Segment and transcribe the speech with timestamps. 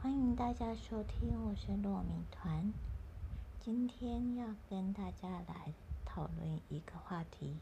[0.00, 2.72] 欢迎大家收听，我是糯米团。
[3.58, 5.72] 今天要跟大家来
[6.04, 7.56] 讨论一个话题，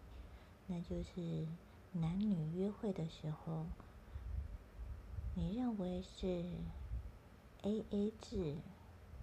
[0.66, 1.46] 那就是
[1.92, 3.64] 男女约会的时候，
[5.34, 6.44] 你认为是
[7.62, 8.56] A A 制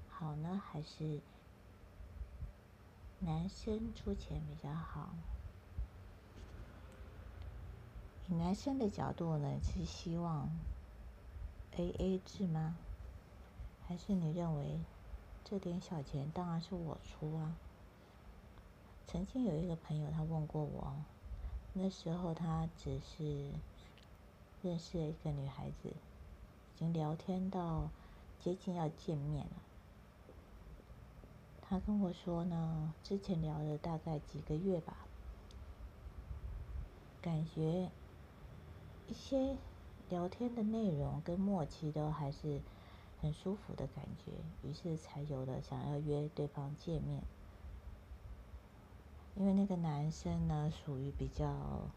[0.09, 1.19] 好呢，还是
[3.19, 5.13] 男生出钱比较好？
[8.27, 10.49] 以男生的角度呢，是希望
[11.77, 12.75] A A 制吗？
[13.93, 14.79] 还是你认为
[15.45, 17.55] 这点小钱当然是我出啊？
[19.05, 20.95] 曾经有一个朋友他问过我，
[21.73, 23.51] 那时候他只是
[24.63, 27.87] 认识了一个女孩子，已经聊天到
[28.39, 29.51] 接近要见面了。
[31.61, 34.97] 他跟我说呢，之前聊了大概几个月吧，
[37.21, 37.91] 感觉
[39.07, 39.55] 一些
[40.09, 42.59] 聊天的内容跟默契都还是。
[43.23, 44.33] 很舒服的感觉，
[44.67, 47.23] 于是才有了想要约对方见面。
[49.37, 51.87] 因为那个男生呢，属于比较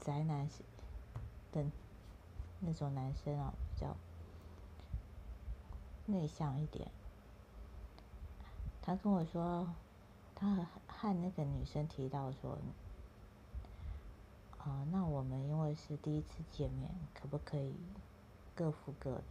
[0.00, 0.48] 宅男
[1.52, 1.66] 的
[2.60, 3.94] 那种男生啊，比较
[6.06, 6.88] 内向一点。
[8.80, 9.74] 他跟我说，
[10.34, 12.56] 他和那个女生提到说，
[14.56, 17.74] 啊，那我们因为是第一次见面，可不可以
[18.54, 19.24] 各付各的？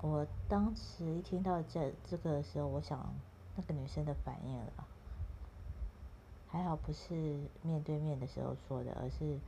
[0.00, 3.12] 我当时一听到这这个时候，我想
[3.56, 4.72] 那个女生的反应了，
[6.48, 7.14] 还好不是
[7.62, 9.38] 面对面的时候说的，而是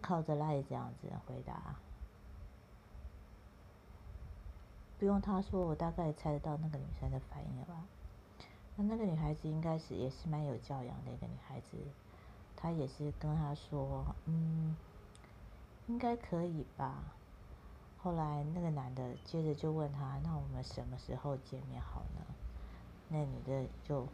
[0.00, 1.76] 靠着赖这样子回答。
[4.98, 7.84] 不用他说，我大概猜得到那个女生的反应了吧？
[8.76, 11.76] 那那个女孩子应该是也是蛮有教养的一个女孩子，
[12.56, 14.76] 她也是跟他说，嗯，
[15.86, 17.14] 应该可以吧。
[18.04, 22.20] 后来那个男的接着就问他：“那我们什么时候见面好呢？”
[23.08, 24.06] 那女的就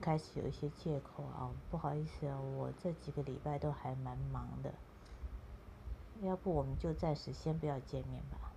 [0.00, 4.72] 开始有一些借口啊，不好意思啊，我这几个礼拜都还蛮忙的，
[6.22, 8.52] 要不我们就暂时先不要见面吧。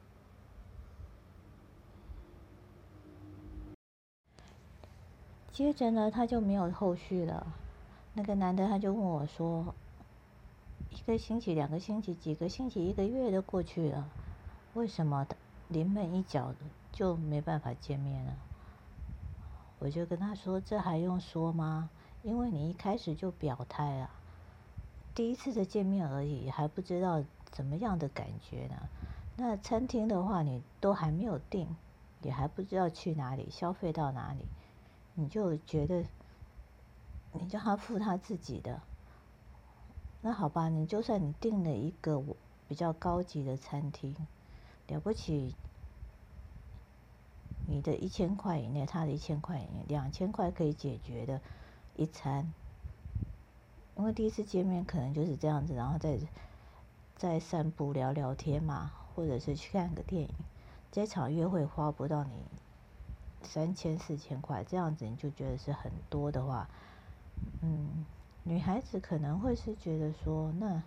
[5.51, 7.51] 接着呢，他就没有后续了。
[8.13, 9.75] 那个男的他就问我说。
[10.91, 14.09] 一个星期、两个星期、几个星期、一个月都过去了，
[14.73, 15.27] 为什么
[15.67, 16.53] 临门一脚
[16.91, 18.33] 就没办法见面了？
[19.77, 21.89] 我就跟他说：“这还用说吗？
[22.23, 24.09] 因为你一开始就表态了，
[25.13, 28.75] 第一次的见面而已，还不知道怎么样的感觉呢。
[29.37, 31.77] 那餐厅的话，你都还没有定，
[32.23, 34.45] 也还不知道去哪里消费到哪里，
[35.13, 36.03] 你就觉得
[37.31, 38.81] 你叫他付他自己的。”
[40.21, 42.21] 那好吧，你就算你订了一个
[42.67, 44.13] 比较高级的餐厅，
[44.87, 45.55] 了不起，
[47.65, 51.39] 你的一千块以内，他的一千块以内，两千块可以解决的
[51.95, 52.53] 一餐，
[53.95, 56.19] 因为第一次见面可能就是这样子，然后再
[57.15, 60.29] 再散步聊聊天嘛，或者是去看个电影，
[60.91, 62.43] 这场约会花不到你
[63.41, 66.69] 三千四千块，这样子你就觉得是很多的话，
[67.61, 68.05] 嗯。
[68.49, 70.81] 女孩子可能会是觉得说，那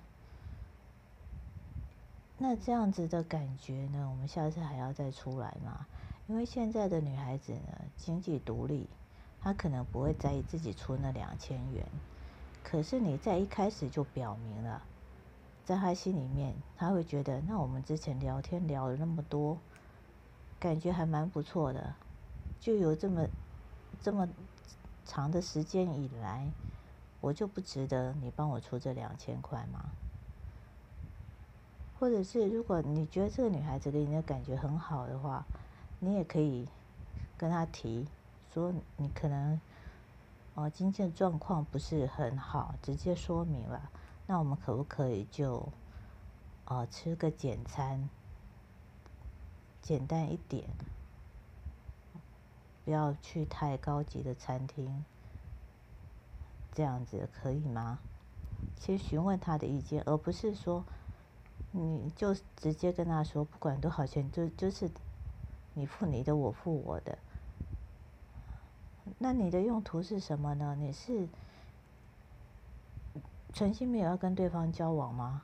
[2.36, 4.08] 那这样子的感觉呢？
[4.10, 5.86] 我们下次还要再出来吗？
[6.26, 8.88] 因为现在的女孩子呢，经济独立，
[9.40, 11.86] 她可能不会在意自己出那两千元。
[12.64, 14.82] 可是你在一开始就表明了，
[15.64, 19.56] 在她心里面，她会觉得，那我们之前聊天聊了那么多，
[20.58, 21.94] 感觉还蛮不错的，
[22.58, 23.28] 就有这么
[24.00, 24.28] 这么
[25.04, 26.50] 长的时间以来。
[27.22, 29.92] 我就不值得你帮我出这两千块吗？
[31.98, 35.46] 或者是如果你觉得这个女孩子给你的感觉很好的话，
[36.00, 36.66] 你也可以
[37.38, 38.08] 跟她提
[38.52, 39.60] 说你可能
[40.54, 43.88] 哦经济状况不是很好，直接说明了。
[44.26, 45.68] 那我们可不可以就
[46.64, 48.10] 哦吃个简餐，
[49.80, 50.68] 简单一点，
[52.84, 55.04] 不要去太高级的餐厅。
[56.72, 57.98] 这样子可以吗？
[58.76, 60.84] 先询问他的意见，而不是说，
[61.70, 64.90] 你就直接跟他说，不管多少钱，就就是
[65.74, 67.18] 你付你的，我付我的。
[69.18, 70.76] 那你的用途是什么呢？
[70.78, 71.28] 你是
[73.52, 75.42] 存心没有要跟对方交往吗？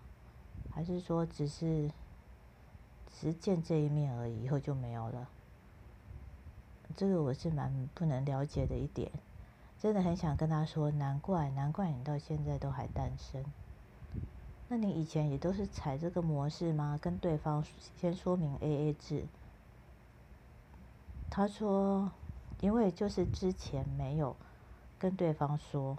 [0.71, 1.91] 还是说只是
[3.21, 5.29] 只见这一面而已，以后就没有了？
[6.97, 9.11] 这个我是蛮不能了解的一点。
[9.79, 13.45] 真的很想跟他说，难怪难怪你到现在都还单身。
[14.69, 16.99] 那你以前也都是采这个模式吗？
[17.01, 17.65] 跟对方
[17.97, 19.25] 先说明 A A 制。
[21.31, 22.11] 他说，
[22.61, 24.35] 因为就是之前没有
[24.99, 25.97] 跟对方说，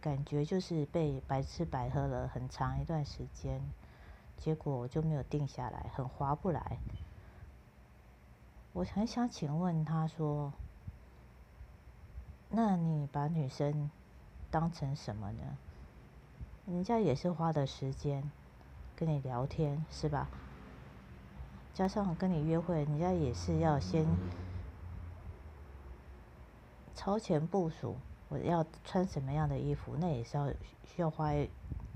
[0.00, 3.62] 感觉就是被白吃白喝了很长一段时间，
[4.36, 6.78] 结果我就没有定下来，很划不来。
[8.72, 10.52] 我很想请问他说，
[12.50, 13.90] 那你把女生
[14.50, 15.56] 当成什么呢？
[16.66, 18.30] 人家也是花的时间
[18.96, 20.28] 跟你聊天，是吧？
[21.72, 24.04] 加上跟你约会，人家也是要先
[26.94, 27.96] 超前部署，
[28.28, 30.48] 我要穿什么样的衣服，那也是要
[30.84, 31.32] 需要花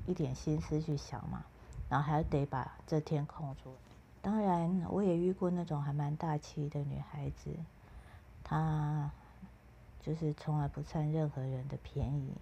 [0.06, 1.44] 一点心思去想嘛。
[1.88, 3.74] 然后还得把这天空出。
[4.22, 7.50] 当然，我也遇过那种还蛮大气的女孩子，
[8.42, 9.10] 她
[10.04, 12.34] 就是从来不占任何人的便宜。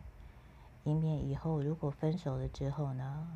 [0.84, 3.28] 以免以后如果分手了之后呢，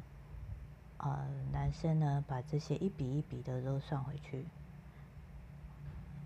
[0.96, 4.44] 呃，男生呢把这些一笔一笔的都算回去，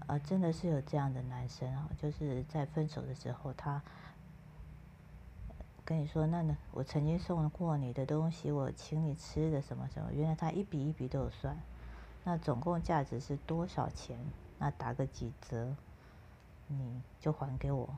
[0.07, 3.83] 呃，真的是有这样的男生啊，就是在分手的时候，他
[5.85, 11.55] 跟你说，那呢，我曾经送过你的东西，我请你吃的什么什么，原来他一笔一笔都有算，
[12.25, 14.19] 那总共价值是多少钱？
[14.59, 15.75] 那打个几折，
[16.79, 17.89] 你就还给我。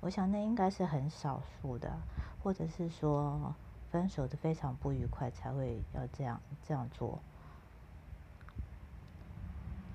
[0.00, 1.98] 我想那应该是很少数的。
[2.42, 3.54] 或者是说
[3.90, 7.18] 分手的非常不愉快才会要这样这样做。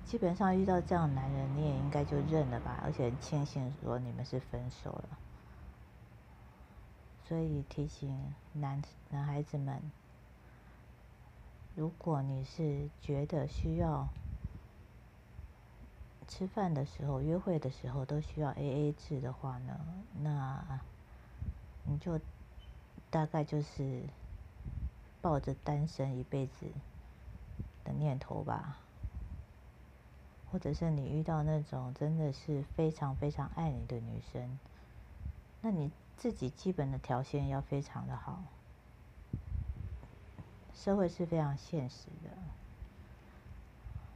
[0.04, 5.18] 基本上遇到这样的男人，你也应该就认了吧，而且很庆幸说你们是分手了。
[7.24, 8.16] 所以提醒
[8.52, 8.80] 男
[9.10, 9.82] 男孩子们，
[11.74, 14.08] 如果你是觉得需要
[16.28, 19.78] 吃饭的时候、约会的时候都需要 A A 制的话呢，
[20.22, 20.80] 那
[21.84, 22.20] 你就。
[23.08, 24.02] 大概就是
[25.22, 26.66] 抱着单身一辈子
[27.84, 28.76] 的念头吧，
[30.50, 34.58] 或者是你遇到那种真的是非常非常爱你的女生，
[35.62, 38.42] 那你自己基本的条件要非常的好。
[40.74, 42.30] 社会是非常现实的，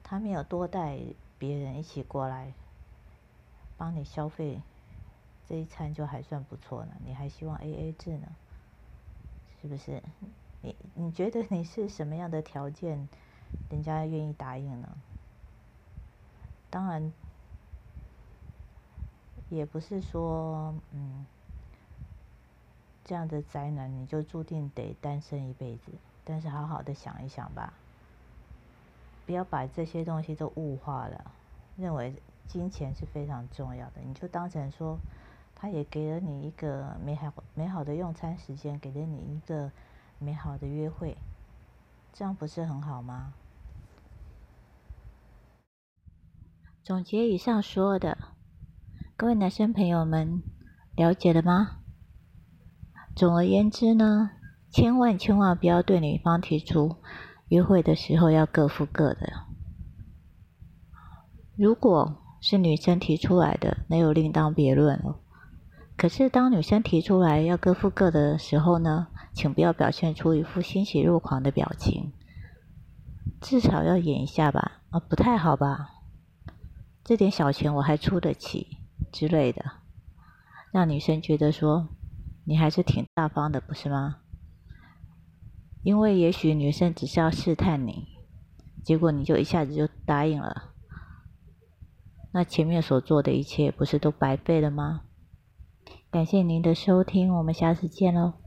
[0.03, 0.99] 他没有多带
[1.41, 2.53] 别人一起过来
[3.79, 4.61] 帮你消费
[5.49, 8.29] 这一餐就还算不错呢，你还希望 A A 制呢？
[9.61, 10.03] 是不是？
[10.61, 13.09] 你你觉得你是什么样的条件，
[13.71, 14.89] 人家愿意答应呢？
[16.69, 17.13] 当然，
[19.49, 21.27] 也不是说，嗯，
[23.05, 25.91] 这样的宅男你就注定得单身一辈子。
[26.23, 27.73] 但是好好的想一想吧，
[29.31, 31.31] 不要把这些东西都物化了，
[31.77, 34.99] 认为金钱是非常重要的，你就当成说。
[35.55, 39.71] 他也给了你一个美好美好的用餐时间，给了你一个
[40.19, 41.17] 美好的约会，
[42.13, 43.35] 这样不是很好吗？
[46.83, 48.19] 总结以上说的，
[49.17, 50.43] 各位男生朋友们
[50.97, 51.83] 了解了吗？
[53.15, 54.33] 总而言之呢，
[54.73, 56.97] 千万千万不要对女方提出
[57.51, 59.45] 约会的时候要各付各的。
[61.57, 65.21] 如果是女生提出来的，那又另当别论了。
[65.97, 72.13] 可是，当女生提出来要各付各的时候呢，请不要表现出一副欣喜若狂的表情，
[73.43, 74.81] 至少要演一下吧。
[74.89, 75.91] 啊，不太好吧？
[77.05, 78.79] 这点小钱我还出得起
[79.13, 79.63] 之类的，
[80.73, 81.89] 让女生觉得说
[82.47, 84.21] 你还是挺大方的，不是吗？
[85.83, 88.09] 因为也许女生只是要试探你，
[88.85, 90.73] 结果你就一下子就答应了，
[92.33, 95.03] 那前面所做的一切不是都白费了吗？
[96.11, 98.40] 感谢您的收听，我们下次见喽。